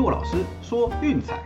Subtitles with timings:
[0.00, 1.38] 骆老师说运彩。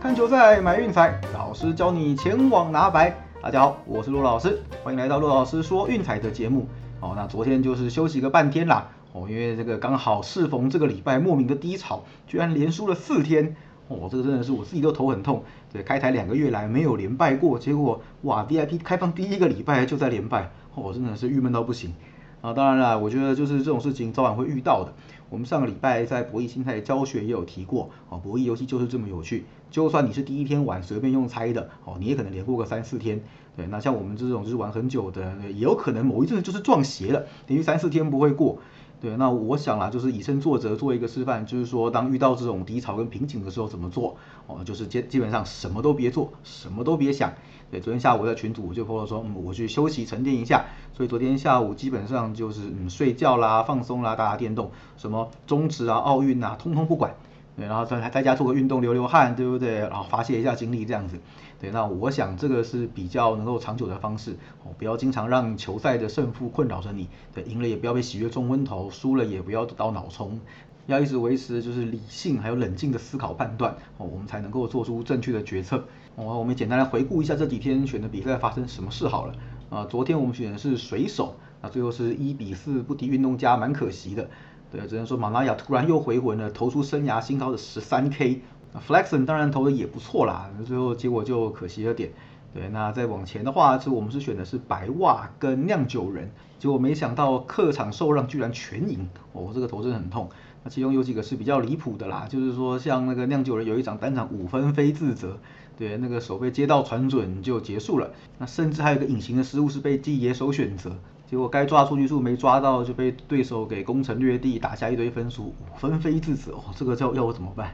[0.00, 3.16] 看球赛买运彩，老师教你前往拿白。
[3.40, 6.66] 大家好，我是骆老师，欢迎来到骆老师说运彩的节目。
[6.98, 8.88] 哦，那昨天就是休息个半天啦。
[9.12, 13.54] 哦，因为这个刚好适逢这个礼拜莫名的低潮，居然连输了四天。
[13.86, 15.44] 哦，这个真的是我自己都头很痛。
[15.72, 21.94] 对，开台两个月来没有连败过，结果哇，VIP 开放第一个礼拜就在连败，哦，真的是郁闷到不行。
[22.42, 24.92] 啊，当然了，我觉得就是这种事情早晚会遇到的。
[25.28, 29.44] 我们上个礼拜在博弈心态教学也有提过，哦，博弈游戏就是这么有趣。
[29.70, 33.20] 就算你是第一天玩随便用猜的，哦，你也可能连过个三四天。
[33.56, 38.58] 对，那像我们这种就是玩很久的，也有可能某一阵子就是撞邪了，连续三四天不会过。
[39.00, 44.14] 对，那我想啦，就是以身作则，做一个示范，就是说，当遇到这种低潮跟瓶颈的时候怎么做？
[44.46, 47.32] 哦，就是基基本上什么都别做，什么都别想。
[47.70, 50.66] 对，昨天下午在群组我就说说，嗯，我去休息沉淀一下。
[50.92, 57.14] 所以昨天下午基本上就是嗯睡觉啦、放松啦、打打电动，什么中职啊、奥运啊，通通不管。
[57.60, 59.80] 对，然后在在家做个运动，流流汗，对不对？
[59.80, 61.18] 然后发泄一下精力这样子。
[61.60, 64.32] 对，那我想这个是比较能够长久的方式
[64.64, 67.06] 哦，不要经常让球赛的胜负困扰着你。
[67.34, 70.40] 对，赢了也不要被喜悦冲昏头，输了也不要得到脑冲，
[70.86, 75.84] 要一直维持就是理性还有冷静的思考判断哦，我们才能够做出正确的决策。
[76.16, 79.34] 哦，我们简单来回顾一下这几天选的比赛发生什么事好了。
[79.68, 84.30] 啊，昨天我们选的是水手，那最后是一比四不敌运动家，蛮可惜的。
[84.70, 88.42] 对，只能说马拉雅突然又回魂了，投出生涯新高的十三 K。
[88.86, 92.10] Flexon 当然投的也不错啦，最后结果就可惜了点。
[92.54, 100.28] 对，那再往前的话，是我们是选的是白袜跟酿酒人，结果没想到客场受让居然全赢，哦，这个投真的很痛。
[100.62, 105.36] 那其中有几个是比较离谱的啦，就是说像那个酿酒人有一场单场五分非自责，
[105.76, 108.10] 对，那个手被接到传准就结束了。
[108.38, 110.96] 那甚至还有一个隐形的失误是被记野手选择，
[111.30, 117.72] 结果该抓出局数没抓到就被对手给攻城略地，打下一堆分数，五分非自责，哦，这个叫要我怎么办？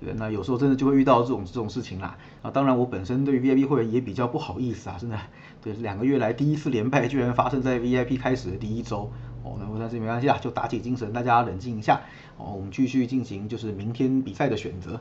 [0.00, 2.16] 对，那有时候真的就会遇到这种这种事情啦。
[2.42, 5.18] 啊，当然我本身对于 VIP 会员也比较不好意思啊，真的。
[5.60, 9.10] 对，两个月来第一次连败居然发生在 VIP 开始的第一周。
[9.42, 12.02] 哦，那但是没关系啊，就打起精神，大家冷静一下。
[12.38, 15.00] 哦，我们继续进行就是明天比赛的选择。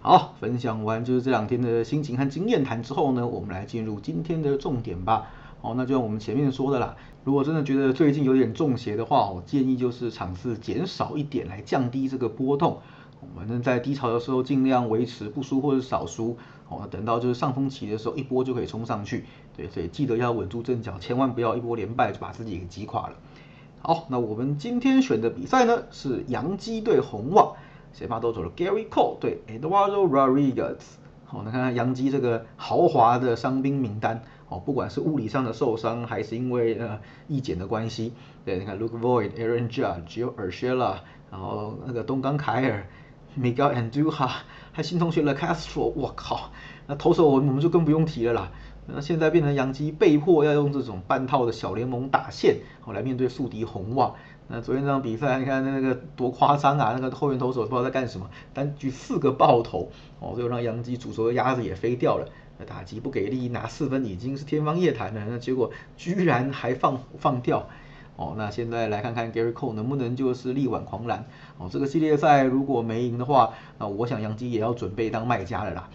[0.00, 5.28] 好，分享完就是这两天的心情和经验谈之后呢，我们来进入今天的重点吧。
[5.66, 6.94] 哦，那就像我们前面说的啦，
[7.24, 12.78] 如果真的觉得最近有点中邪的话，我建议就是场次减少一点来降低这个波动。
[13.20, 16.36] 我们在低潮的时候尽量维持不输或者少输，
[16.68, 19.24] 哦，等到就是上风期的时候一波就可以冲上去，
[19.56, 23.16] 对，所以记得要稳住阵脚，千万不要一波连败就把自己给击垮了。
[23.80, 27.54] 好，那我们今天选的比赛呢是洋基对红袜，
[27.92, 30.76] 先发都走了 Gary Cole 对 Eduardo Rodriguez。
[31.24, 38.12] 好，那看看洋基这个豪华的伤兵名单，哦，不管是物理上的受伤，还是因为呃意检的关系，
[38.44, 40.96] 对，你看 Luke Voigt、Aaron Judge、有 Urshela，
[41.30, 42.86] 然后那个东冈凯尔。
[43.38, 44.30] Miguel Andujar，
[44.72, 46.52] 还新同学了 Castro，我靠，
[46.86, 48.50] 那投手我们就更不用提了啦。
[48.86, 54.14] 那现在变成杨基被迫要用这种半套的小联盟打线，哦来面对宿敌红袜。
[54.48, 56.96] 那昨天这场比赛，你看那个多夸张啊！
[56.98, 62.26] 那个后援投手不知道在干什么，单局四个爆头，哦，最后让杨基主投的鸭子也飞掉了。
[62.64, 65.26] 打击不给力，拿四分已经是天方夜谭了。
[65.28, 67.68] 那结果居然还放放掉。
[68.16, 71.26] 哦，那现在来看看 Gary Cole 能不能就是力挽狂澜。
[71.58, 75.90] 哦，这个系列赛如果没赢的话，那我想杨基也要准备当卖家了啦。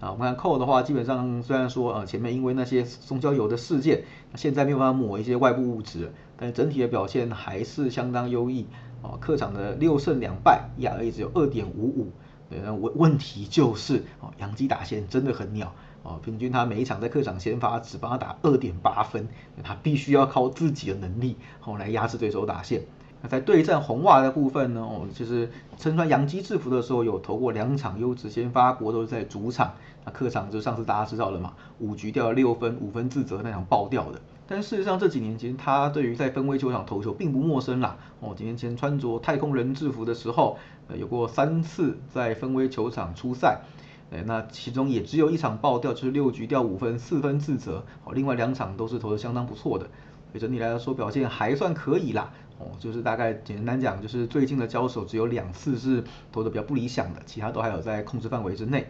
[0.00, 4.04] 啊，我们看 Cole 的话，基本上虽然说呃前面因为那些松焦油的事件，
[4.36, 8.66] 现在没有办法抹一些外部物质，但整体的表现还是相当优异。
[9.02, 12.10] 哦，客场的六胜两败，ERA 只有二点五五。
[12.48, 15.74] 对，那问问题就是哦，杨基打线真的很鸟。
[16.06, 19.26] 哦，平均他每一场在客场先发只帮他打二点八分，
[19.64, 22.82] 他必须要靠自己的能力哦来压制对手打线。
[23.22, 29.74] 那在对战红袜的部分呢，哦就是身穿洋基制服的时候有投过两场优质先发，不过都是在主场。
[30.04, 34.20] 那客场就上次大家知道了嘛，五局掉了六分，五分自责那场爆掉的。
[34.46, 37.96] 但事实上这几年其实他对于在分威球场投球并不陌生啦。
[38.20, 43.62] 哦，几年前穿着太空人制服的时候，呃有过三次在分威球场出赛。
[44.10, 47.84] 哎，那其中也只有一场爆掉，就是六局掉五分，四分自责。
[48.04, 49.84] 哦，另外两场都是投的相当不错的，
[50.30, 52.32] 所以整体来说表现还算可以啦。
[52.58, 58.86] 哦，就是大概简单讲，就是最近的交手只有两次是投的比较不理想的，其他都还有在控制范围之内。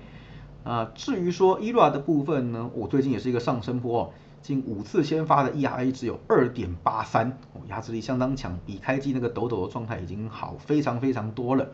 [0.64, 4.10] 啊，至于说 ERA 的部分呢，我最近也是一个上升坡哦，
[4.42, 11.68] 近五次先发的 ERA 只有二点八三，哦，压制力相当强，比开机那个抖抖的状态已经好非常非常多了。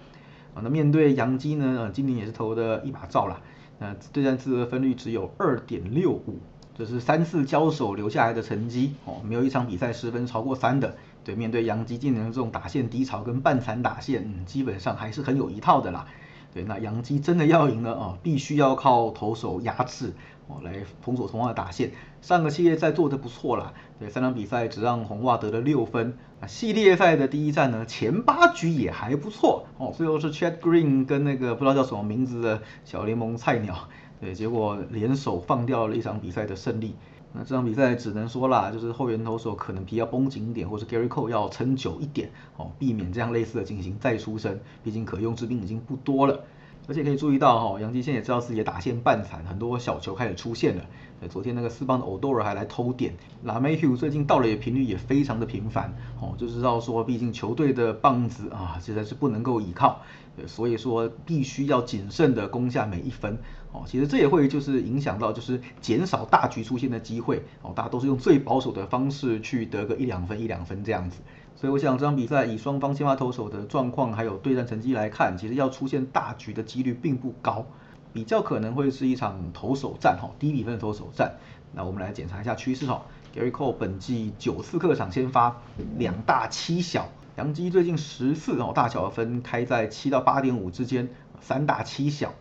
[0.54, 1.82] 啊，那面对杨基呢？
[1.82, 3.40] 呃，今年也是投的一把照啦。
[3.78, 6.38] 那对战次得分率只有二点六五，
[6.76, 10.94] 这是三次交手留下来的成绩哦，没有一场比赛失分超过三的。
[11.24, 16.06] 对，面对杨基今年的这种打线低潮跟半残打线，嗯，基本上还是很有一套的啦。
[16.54, 20.12] 对，那杨基真的要赢了啊，必须要靠投手压制
[20.48, 21.92] 哦，来封锁红袜的打线。
[22.20, 26.16] 上个系列赛做的不错啦，对，三场比赛只让红袜得了六分。
[26.40, 33.88] 那系列赛的第一战呢，前八局也还不错哦，最后是 Chad Green 跟那个不知道叫什么名字的小联盟菜鸟，
[34.20, 36.94] 对，结果联手放掉了一场比赛的胜利。
[37.34, 44.60] 那这场比赛只能说啦，就是后援投手可能皮要绷紧一点，或是 Gary Cole 要撑久一点哦，避免这样类似的情形再出生。
[44.84, 46.44] 毕竟可用之兵已经不多了，
[46.88, 50.84] 而且可以注意到哈，杨基现在也知道自己打线半残，很多小球开始出现了。
[51.30, 53.14] 昨天那个四棒的 Odor 还来偷点，
[53.44, 60.00] 拉梅 Hugh 最近到了也频率也非常的频繁哦， 就知道说，毕竟球队的棒子啊，实在是不能够依靠。
[60.46, 63.38] 所以说必须要谨慎的攻下每一分
[63.70, 71.20] 哦，其实这也会就是影响到就是减少大局出现的机会哦，大家都是用最保守的方式去得个一两分一两分这样子，
[71.54, 77.64] 所以我想这场比赛以双方先发投手的状况还有对战成绩来看，其实要出现大局的几率并不高，
[78.12, 81.34] 比较可能会是一场投手战哈，低比分的投手战。
[81.72, 83.02] 那我们来检查一下趋势哈
[83.34, 85.56] ，Gary Cole 本季九次客场先发
[85.96, 87.08] 两大七小。
[87.36, 91.08] 杨基最近十次哦大小的分开在七到八点五之间，
[91.40, 92.34] 三大七小，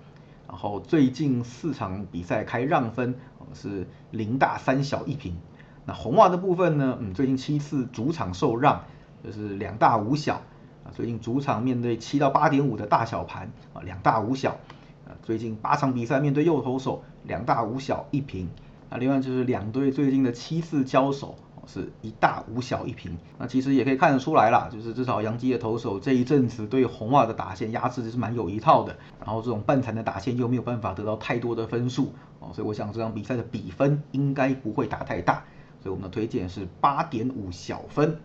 [0.49, 3.15] 然后最近四场比赛开让分
[3.53, 5.37] 是零大三小一平。
[5.85, 8.83] 那红袜的部分呢，嗯，最近七次主场受让
[9.23, 10.35] 就是两大五小
[10.83, 14.51] 啊，最近主场面对七到八点五的大小盘啊，两大五小
[15.05, 18.49] 啊，最近八场比赛面对右投手两大五小一平。
[18.89, 21.35] 那另外就是两队最近的七次交手。
[21.67, 35.43] 是一大五小一平，那其实也可以看得出来啦，就是至少杨基的投手这一阵子对红袜的打线压制是蛮有一套的，然后这种半残的打线又没有办法得到太多的分数哦，所以我想这场比赛的比分应该不会打太大，
[35.81, 38.19] 所以我们的推荐是八点五小分。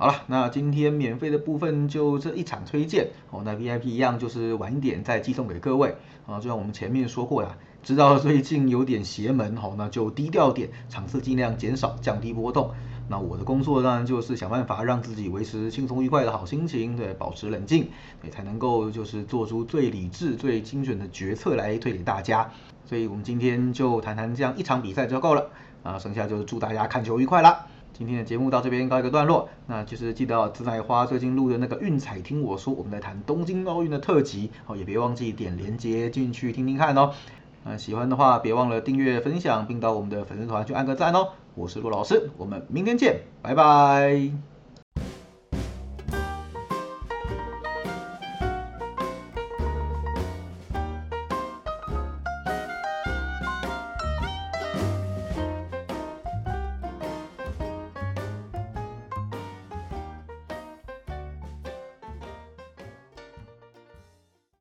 [0.00, 5.94] 好了，那今天免费的部分就这一场推荐哦，那 VIP 一样就是晚一点再寄送给各位
[6.26, 7.58] 啊，就像我们前面说过啦。
[7.82, 12.70] 知道最近有点邪门，好，那就低调点，场次尽量减少，降低波动。
[13.10, 17.90] 那我的工作当然就是想办法让自己维持轻松愉快的好心情，对，保持冷静，
[18.22, 22.50] 对，才能够就是做出最理智、最精准的决策来推给大家。
[22.86, 25.50] 所以我们今天就谈谈这样一场比赛就够了，
[25.82, 27.66] 啊，剩下就是祝大家看球愉快啦。
[27.92, 37.12] 今天的节目到这边告一个段落，那就是记得紫奶花最近录的那个运彩听我说，我们在谈东京奥运的特辑，哦，也别忘记点连接进去听听看哦。
[37.62, 41.28] 那喜欢的话，别忘了订阅、分享，并到我们的粉丝团去按个赞哦。
[41.54, 44.49] 我是陆老师，我们明天见，拜拜。